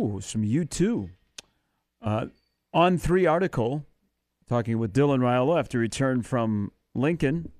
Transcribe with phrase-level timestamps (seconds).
[0.00, 1.10] Ooh, some U2.
[2.00, 2.26] Uh,
[2.74, 3.84] On3 article,
[4.48, 7.50] talking with Dylan Raiola after he returned from Lincoln,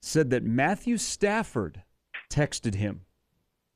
[0.00, 1.82] said that Matthew Stafford
[2.30, 3.02] texted him.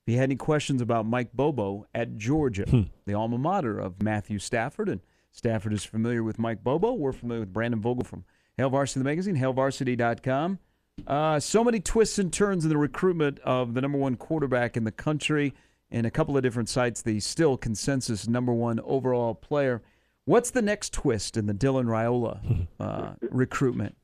[0.06, 2.82] If he had any questions about Mike Bobo at Georgia, Hmm.
[3.06, 4.88] the alma mater of Matthew Stafford.
[4.88, 5.00] And
[5.30, 6.92] Stafford is familiar with Mike Bobo.
[6.94, 8.24] We're familiar with Brandon Vogel from
[8.56, 10.58] Hail Varsity the Magazine, hailvarsity.com.
[11.06, 14.84] Uh, so many twists and turns in the recruitment of the number one quarterback in
[14.84, 15.52] the country.
[15.90, 19.82] In a couple of different sites, the still consensus number one overall player.
[20.24, 23.96] What's the next twist in the Dylan Raiola uh, recruitment?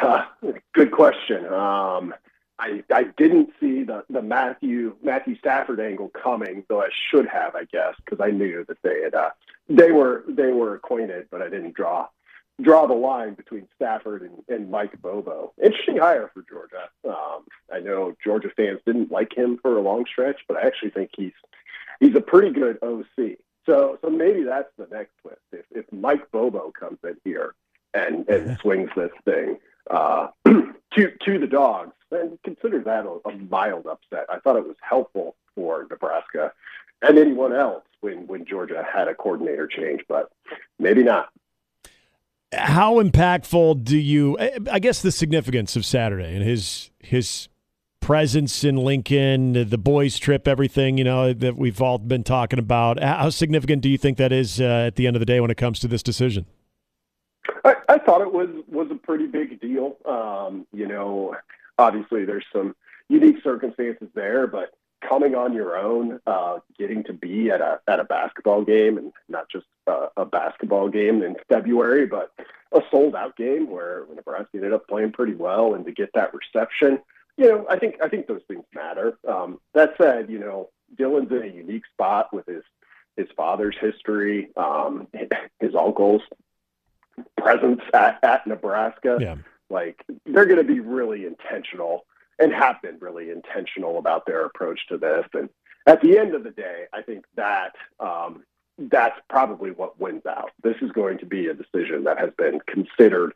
[0.72, 1.46] Good question.
[1.46, 2.14] Um,
[2.58, 7.54] I I didn't see the the Matthew Matthew Stafford angle coming, though I should have,
[7.54, 9.30] I guess, because I knew that they had uh,
[9.68, 12.08] they were they were acquainted, but I didn't draw
[12.60, 15.52] draw the line between Stafford and, and Mike Bobo.
[15.62, 16.88] Interesting hire for Georgia.
[17.06, 20.90] Um, I know Georgia fans didn't like him for a long stretch, but I actually
[20.90, 21.32] think he's
[22.00, 23.38] he's a pretty good OC.
[23.66, 25.40] So so maybe that's the next twist.
[25.52, 27.54] If if Mike Bobo comes in here
[27.94, 29.58] and and swings this thing
[29.90, 34.26] uh, to to the dogs, then consider that a, a mild upset.
[34.28, 36.52] I thought it was helpful for Nebraska
[37.02, 40.30] and anyone else when when Georgia had a coordinator change, but
[40.78, 41.30] maybe not.
[42.52, 44.36] How impactful do you?
[44.70, 47.48] I guess the significance of Saturday and his his
[48.02, 53.02] presence in Lincoln, the boys' trip, everything you know that we've all been talking about.
[53.02, 55.50] How significant do you think that is uh, at the end of the day when
[55.50, 56.44] it comes to this decision?
[57.64, 59.96] I, I thought it was was a pretty big deal.
[60.04, 61.36] Um, you know,
[61.78, 62.74] obviously there's some
[63.08, 64.74] unique circumstances there, but
[65.08, 69.12] coming on your own, uh, getting to be at a at a basketball game, and
[69.28, 72.32] not just a basketball game in February, but
[72.72, 76.32] a sold out game where Nebraska ended up playing pretty well, and to get that
[76.34, 76.98] reception,
[77.36, 79.18] you know, I think I think those things matter.
[79.26, 82.62] Um, that said, you know, Dylan's in a unique spot with his
[83.16, 85.08] his father's history, um,
[85.60, 86.22] his uncles
[87.36, 89.18] presence at, at Nebraska.
[89.20, 89.36] Yeah.
[89.68, 92.04] Like they're going to be really intentional
[92.38, 95.26] and have been really intentional about their approach to this.
[95.34, 95.48] And
[95.86, 98.44] at the end of the day, I think that um,
[98.78, 100.50] that's probably what wins out.
[100.62, 103.34] This is going to be a decision that has been considered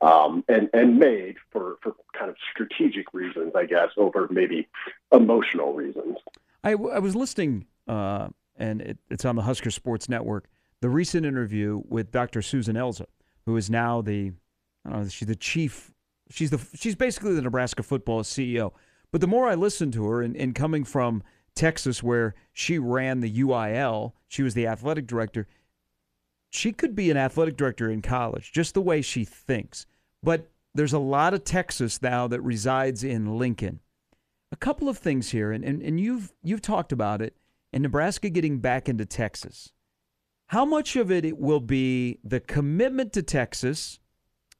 [0.00, 4.68] um, and and made for for kind of strategic reasons, I guess, over maybe
[5.12, 6.18] emotional reasons.
[6.64, 10.48] I, I was listening, uh, and it, it's on the Husker Sports Network,
[10.80, 12.42] the recent interview with Dr.
[12.42, 13.06] Susan Elza,
[13.46, 14.32] who is now the,
[14.84, 15.92] I don't know, she's the chief,
[16.30, 18.72] she's the, she's basically the Nebraska football CEO.
[19.10, 21.22] But the more I listened to her, and, and coming from
[21.58, 25.46] Texas, where she ran the UIL, she was the athletic director.
[26.50, 29.84] She could be an athletic director in college, just the way she thinks.
[30.22, 33.80] But there's a lot of Texas now that resides in Lincoln
[34.50, 37.36] a couple of things here, and, and, and you've you've talked about it,
[37.72, 39.72] and Nebraska getting back into Texas.
[40.46, 43.98] How much of it, it will be the commitment to Texas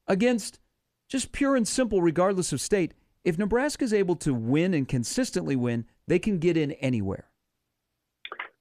[0.05, 0.59] against
[1.07, 2.93] just pure and simple, regardless of state?
[3.23, 7.25] If Nebraska is able to win and consistently win, they can get in anywhere.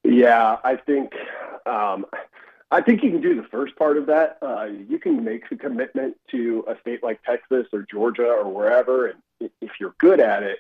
[0.05, 1.13] Yeah, I think
[1.67, 2.07] um,
[2.71, 4.39] I think you can do the first part of that.
[4.43, 9.07] Uh, you can make the commitment to a state like Texas or Georgia or wherever,
[9.07, 10.59] and if you're good at it,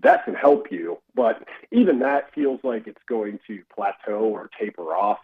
[0.00, 0.98] that can help you.
[1.14, 5.18] But even that feels like it's going to plateau or taper off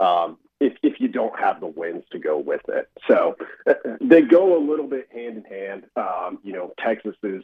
[0.00, 2.90] um, if if you don't have the wins to go with it.
[3.08, 3.36] So
[3.66, 5.84] uh, they go a little bit hand in hand.
[5.96, 7.42] Um, you know, Texas is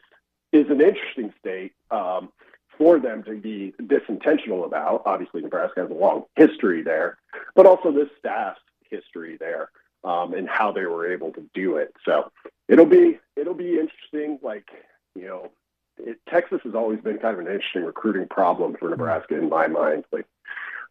[0.53, 1.73] is an interesting state.
[1.91, 2.31] Um,
[2.79, 5.03] for them to be this intentional about.
[5.07, 7.19] Obviously, Nebraska has a long history there,
[7.55, 8.61] but also this staff's
[8.91, 9.71] history there
[10.05, 11.95] um, and how they were able to do it.
[12.05, 12.31] So
[12.69, 14.39] it'll be it'll be interesting.
[14.43, 14.69] Like
[15.15, 15.51] you know,
[15.99, 19.67] it, Texas has always been kind of an interesting recruiting problem for Nebraska in my
[19.67, 20.05] mind.
[20.13, 20.27] Like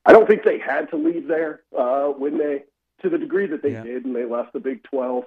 [0.05, 2.63] I don't think they had to leave there uh, when they
[3.01, 3.83] to the degree that they Yeah.
[3.83, 5.25] did and they left the Big Twelve.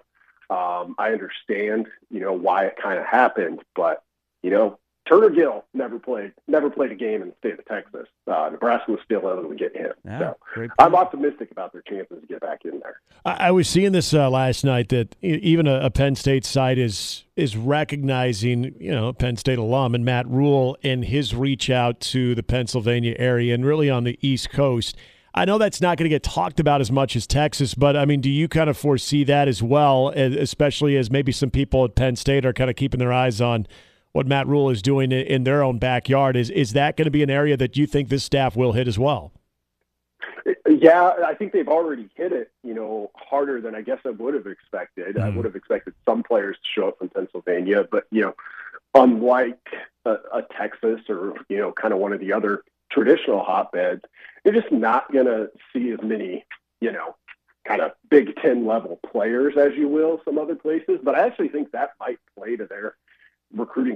[0.51, 4.03] Um, I understand, you know, why it kind of happened, but
[4.43, 8.07] you know, Turner Gill never played never played a game in the state of Texas.
[8.27, 9.93] Uh, Nebraska was still able to get him.
[10.05, 13.01] Yeah, so I'm optimistic about their chances to get back in there.
[13.25, 16.79] I, I was seeing this uh, last night that even a, a Penn State site
[16.79, 22.01] is is recognizing you know Penn State alum and Matt Rhule and his reach out
[22.01, 24.97] to the Pennsylvania area and really on the East Coast.
[25.37, 28.05] I know that's not going to get talked about as much as Texas, but I
[28.05, 31.97] mean, do you kind of foresee that as well, especially as maybe some people at
[31.97, 33.67] Penn State are kind of keeping their eyes on
[34.15, 36.37] what Matt Rhule is doing in their own backyard?
[36.37, 38.89] Is is that going to be an area that you think this staff will hit
[38.89, 39.33] as well?
[40.69, 44.35] Yeah, I think they've already hit it, you know, harder than I guess I would
[44.35, 45.19] have expected.
[45.19, 45.37] I Mhm.
[45.37, 48.35] would have expected some players to show up from Pennsylvania, but you know,
[48.95, 49.59] unlike
[50.05, 54.03] a, a Texas or you know, kind of one of the other traditional hotbeds,
[54.45, 56.45] you're just not going to see as many,
[56.81, 57.17] you know,
[57.67, 61.01] kind of Big Ten level players as you will some other places.
[61.03, 62.95] But I actually think that might play to their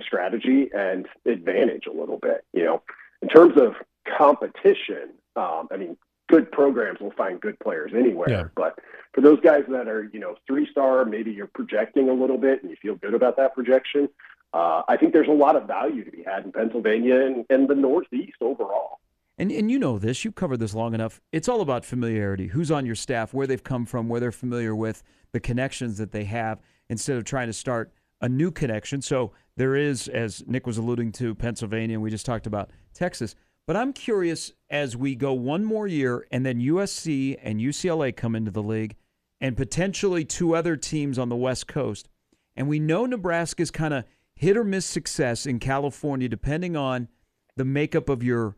[0.08, 2.44] strategy and advantage a little bit.
[2.52, 2.82] You know,
[3.22, 3.74] in terms of
[4.16, 5.96] competition, um, I mean,
[6.28, 8.30] good programs will find good players anywhere.
[8.30, 8.44] Yeah.
[8.56, 8.78] But
[9.14, 12.62] for those guys that are, you know, three star, maybe you're projecting a little bit
[12.62, 14.08] and you feel good about that projection.
[14.52, 17.68] Uh, I think there's a lot of value to be had in Pennsylvania and, and
[17.68, 18.98] the Northeast overall.
[19.40, 21.20] And and you know this, you've covered this long enough.
[21.30, 22.48] It's all about familiarity.
[22.48, 26.10] Who's on your staff, where they've come from, where they're familiar with, the connections that
[26.10, 29.02] they have, instead of trying to start a new connection.
[29.02, 33.34] So there is, as Nick was alluding to, Pennsylvania, and we just talked about Texas.
[33.66, 38.34] But I'm curious as we go one more year and then USC and UCLA come
[38.34, 38.96] into the league
[39.40, 42.08] and potentially two other teams on the West Coast.
[42.56, 44.04] And we know Nebraska's kind of
[44.34, 47.08] hit or miss success in California depending on
[47.56, 48.56] the makeup of your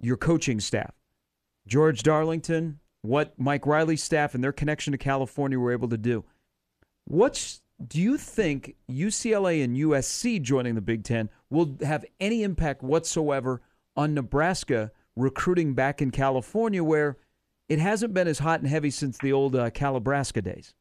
[0.00, 0.94] your coaching staff.
[1.66, 6.24] George Darlington, what Mike Riley's staff and their connection to California were able to do.
[7.04, 12.82] What's do you think UCLA and USC joining the Big Ten will have any impact
[12.82, 13.62] whatsoever
[13.96, 17.16] on Nebraska recruiting back in California, where
[17.68, 20.74] it hasn't been as hot and heavy since the old uh, Calibraska days?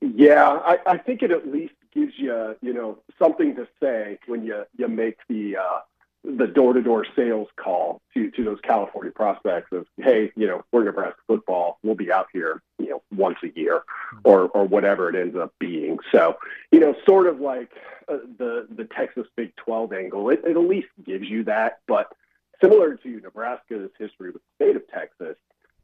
[0.00, 4.44] Yeah, I, I, think it at least gives you, you know, something to say when
[4.44, 5.80] you you make the uh,
[6.24, 10.62] the door to door sales call to to those California prospects of, hey, you know,
[10.72, 13.82] we're Nebraska football, we'll be out here, you know, once a year,
[14.24, 15.98] or or whatever it ends up being.
[16.12, 16.36] So,
[16.70, 17.70] you know, sort of like
[18.08, 21.78] uh, the the Texas Big Twelve angle, it, it at least gives you that.
[21.86, 22.12] But
[22.60, 25.36] similar to Nebraska's history with the state of Texas,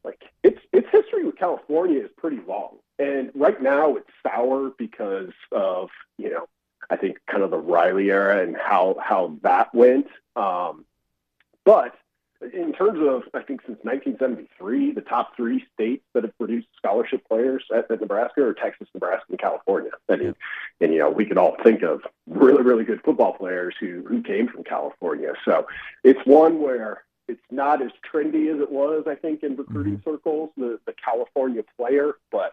[0.04, 5.32] like its its history with California is pretty long, and right now it's sour because
[5.50, 6.45] of you know
[6.90, 10.06] I think kind of the Riley era and how how that went.
[10.34, 10.84] Um,
[11.64, 11.96] but
[12.52, 17.26] in terms of, I think since 1973, the top three states that have produced scholarship
[17.26, 19.92] players at, at Nebraska are Texas, Nebraska, and California.
[20.08, 20.32] And, yeah.
[20.80, 24.22] and you know, we can all think of really, really good football players who who
[24.22, 25.32] came from California.
[25.44, 25.66] So
[26.04, 30.10] it's one where it's not as trendy as it was, I think, in recruiting mm-hmm.
[30.10, 32.52] circles, the the California player, but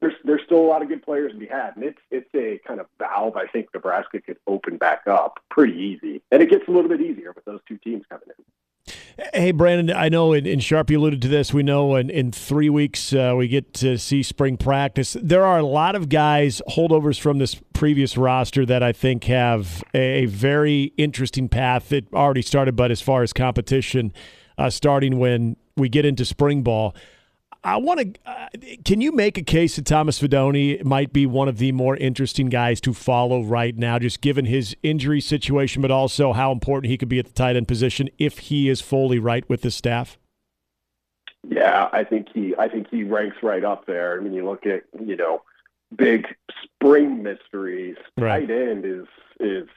[0.00, 2.60] there's there's still a lot of good players to be had, and it's it's a
[2.66, 6.66] kind of valve I think Nebraska could open back up pretty easy, and it gets
[6.68, 8.44] a little bit easier with those two teams coming in.
[9.34, 11.52] Hey, Brandon, I know, and Sharp, you alluded to this.
[11.52, 15.16] We know in, in three weeks uh, we get to see spring practice.
[15.22, 19.84] There are a lot of guys, holdovers from this previous roster, that I think have
[19.92, 21.92] a very interesting path.
[21.92, 24.14] It already started, but as far as competition,
[24.56, 26.96] uh, starting when we get into spring ball.
[27.64, 28.20] I want to.
[28.30, 28.48] Uh,
[28.84, 32.48] can you make a case that Thomas Fidone might be one of the more interesting
[32.48, 36.98] guys to follow right now, just given his injury situation, but also how important he
[36.98, 40.18] could be at the tight end position if he is fully right with the staff?
[41.48, 42.54] Yeah, I think he.
[42.58, 44.18] I think he ranks right up there.
[44.18, 45.42] I mean, you look at you know,
[45.94, 46.26] big
[46.64, 47.96] spring mysteries.
[48.18, 48.48] Right.
[48.48, 49.06] Tight end is
[49.38, 49.68] is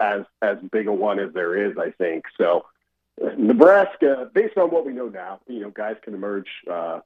[0.00, 1.76] as as big a one as there is.
[1.78, 2.66] I think so.
[3.36, 7.00] Nebraska, based on what we know now, you know, guys can emerge, uh,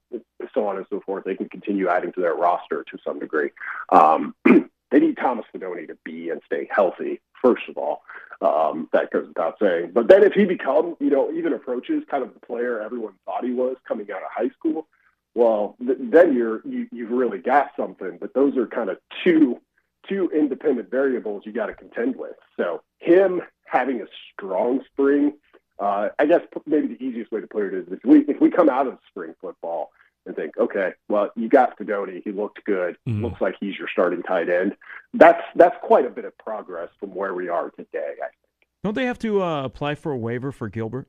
[0.55, 1.25] so on and so forth.
[1.25, 3.51] They can continue adding to their roster to some degree.
[3.91, 8.03] Um, they need Thomas Fidone to be and stay healthy, first of all.
[8.41, 9.93] Um, that goes without saying.
[9.95, 13.45] But then if he becomes, you know, even approaches kind of the player everyone thought
[13.45, 14.89] he was coming out of high school,
[15.35, 18.19] well, th- then you're you, you've really got something.
[18.21, 19.61] But those are kind of two
[20.09, 22.35] two independent variables you got to contend with.
[22.57, 25.35] So him having a strong spring
[25.83, 28.51] uh, I guess maybe the easiest way to put it is if we if we
[28.51, 29.91] come out of spring football
[30.25, 33.25] and think, okay, well, you got Fidone, he looked good, mm-hmm.
[33.25, 34.77] looks like he's your starting tight end.
[35.13, 38.15] That's that's quite a bit of progress from where we are today.
[38.23, 38.69] I think.
[38.85, 41.09] Don't they have to uh, apply for a waiver for Gilbert?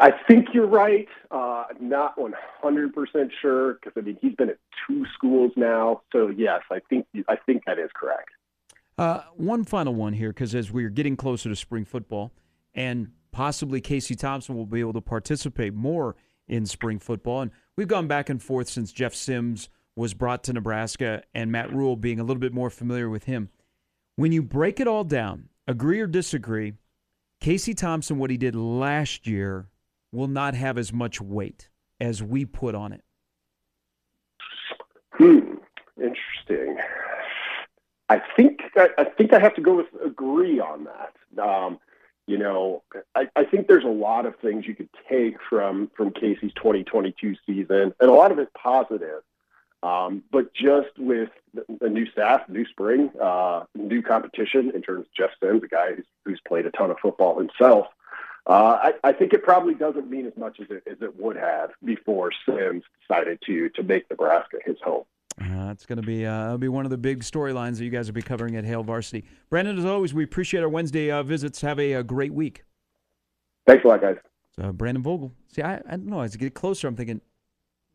[0.00, 1.06] I think you're right.
[1.30, 6.00] Uh, not 100% sure because I mean he's been at two schools now.
[6.12, 8.30] So yes, I think I think that is correct.
[8.98, 12.32] Uh, one final one here, because as we're getting closer to spring football,
[12.74, 16.16] and possibly Casey Thompson will be able to participate more
[16.48, 17.42] in spring football.
[17.42, 21.72] And we've gone back and forth since Jeff Sims was brought to Nebraska and Matt
[21.72, 23.50] Rhule being a little bit more familiar with him.
[24.16, 26.72] When you break it all down, agree or disagree,
[27.40, 29.68] Casey Thompson, what he did last year,
[30.10, 31.68] will not have as much weight
[32.00, 33.04] as we put on it.
[35.12, 35.54] Hmm.
[35.96, 36.76] Interesting.
[38.08, 41.42] I think I think I have to go with agree on that.
[41.42, 41.78] Um,
[42.26, 42.82] you know,
[43.14, 47.36] I, I think there's a lot of things you could take from from Casey's 2022
[47.46, 49.22] season, and a lot of it positive.
[49.82, 55.12] Um, but just with the, new staff, new spring, uh, new competition in terms of
[55.16, 57.86] Jeff Sims, a guy who's, who's played a ton of football himself,
[58.46, 61.36] Uh, I, I think it probably doesn't mean as much as it, as it would
[61.36, 65.04] have before Sims decided to to make Nebraska his home.
[65.40, 68.06] Uh, it's going to be uh, be one of the big storylines that you guys
[68.06, 69.24] will be covering at Hail Varsity.
[69.50, 71.60] Brandon, as always, we appreciate our Wednesday uh, visits.
[71.60, 72.64] Have a, a, great week.
[73.66, 74.16] Thanks a lot, guys.
[74.56, 75.32] So, Brandon Vogel.
[75.54, 76.20] See, I, I don't know.
[76.20, 77.20] As I get closer, I'm thinking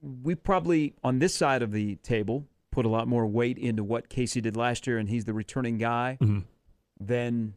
[0.01, 4.09] we probably on this side of the table put a lot more weight into what
[4.09, 6.17] Casey did last year, and he's the returning guy.
[6.21, 6.39] Mm-hmm.
[6.99, 7.53] Then,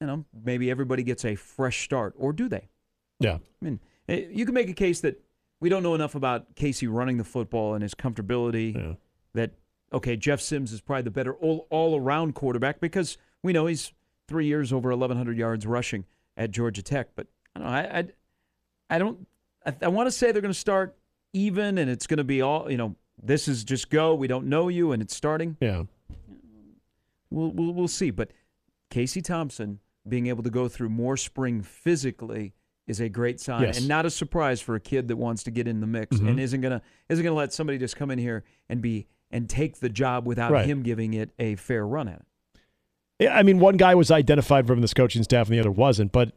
[0.00, 2.68] you know, maybe everybody gets a fresh start, or do they?
[3.20, 3.34] Yeah.
[3.34, 5.22] I mean, eh, you can make a case that
[5.60, 8.74] we don't know enough about Casey running the football and his comfortability.
[8.74, 8.94] Yeah.
[9.38, 9.52] That
[9.92, 13.92] okay, Jeff Sims is probably the better all all around quarterback because we know he's
[14.26, 16.04] three years over 1,100 yards rushing
[16.36, 17.08] at Georgia Tech.
[17.14, 18.04] But I don't know, I, I,
[18.90, 19.26] I don't.
[19.64, 20.96] I, I want to say they're going to start
[21.32, 22.96] even, and it's going to be all you know.
[23.22, 24.14] This is just go.
[24.14, 25.56] We don't know you, and it's starting.
[25.60, 25.84] Yeah.
[27.30, 28.10] We'll we'll, we'll see.
[28.10, 28.30] But
[28.90, 32.54] Casey Thompson being able to go through more spring physically
[32.86, 33.78] is a great sign, Yes.
[33.78, 36.28] and not a surprise for a kid that wants to get in the mix Mhm.
[36.28, 36.80] and isn't gonna
[37.10, 40.50] isn't gonna let somebody just come in here and be and take the job without
[40.50, 40.66] Right.
[40.66, 42.26] him giving it a fair run at it.
[43.20, 46.12] Yeah, I mean, one guy was identified from this coaching staff and the other wasn't.
[46.12, 46.32] But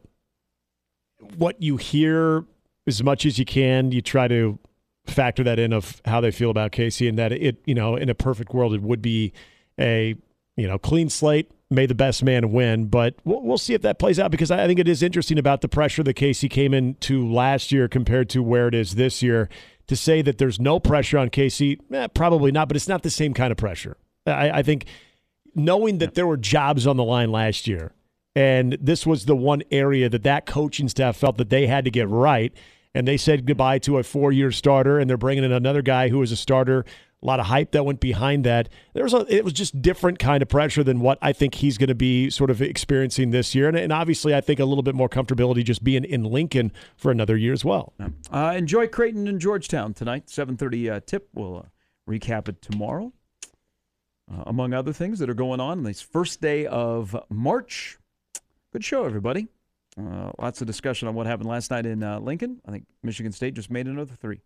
[1.36, 2.44] what you hear,
[2.86, 4.58] as much as you can, you try to
[5.06, 8.08] factor that in of how they feel about Casey, and that it, you know, in
[8.08, 9.32] a perfect world, it would be
[9.78, 10.14] a
[10.56, 12.86] you know clean slate, may the best man win.
[12.86, 15.38] But we'll, we'll see if that plays out because I I think it is interesting
[15.38, 19.22] about the pressure that Casey came into last year compared to where it is this
[19.22, 19.48] year.
[19.92, 23.10] To say that there's no pressure on Casey, eh, probably not, but it's not the
[23.10, 23.98] same kind of pressure.
[24.26, 24.86] I, I think
[25.54, 27.92] knowing that there were jobs on the line last year,
[28.34, 31.90] and this was the one area that that coaching staff felt that they had to
[31.90, 32.54] get right,
[32.94, 36.20] and they said goodbye to a four-year starter, and they're bringing in another guy who
[36.20, 36.86] was a starter.
[37.22, 38.68] A lot of hype that went behind that.
[38.94, 41.78] There was a, it was just different kind of pressure than what I think he's
[41.78, 44.82] going to be sort of experiencing this year, and, and obviously I think a little
[44.82, 47.92] bit more comfortability just being in Lincoln for another year as well.
[48.30, 51.28] Uh, enjoy Creighton and Georgetown tonight, 7:30 uh, tip.
[51.32, 51.62] We'll uh,
[52.10, 53.12] recap it tomorrow.
[54.32, 57.98] Uh, among other things that are going on on this first day of March.
[58.72, 59.48] Good show, everybody.
[60.00, 62.60] Uh, lots of discussion on what happened last night in uh, Lincoln.
[62.66, 64.40] I think Michigan State just made another three.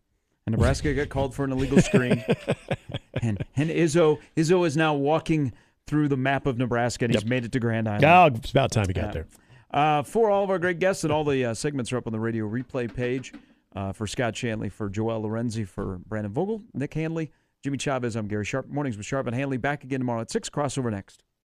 [0.46, 2.24] And Nebraska got called for an illegal screen.
[3.22, 5.52] and and Izzo Izzo is now walking
[5.86, 8.04] through the map of Nebraska and he's made it to Grand Island.
[8.04, 9.26] Oh, it's about time he got there.
[9.72, 12.12] Uh, for all of our great guests, and all the uh, segments are up on
[12.12, 13.32] the radio replay page.
[13.74, 17.30] Uh, for Scott Shanley, for Joel Lorenzi, for Brandon Vogel, Nick Hanley,
[17.62, 18.68] Jimmy Chavez, I'm Gary Sharp.
[18.68, 19.58] Mornings with Sharp and Hanley.
[19.58, 20.48] Back again tomorrow at 6.
[20.48, 21.22] Crossover next.